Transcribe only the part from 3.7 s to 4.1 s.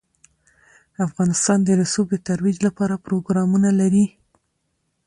لري.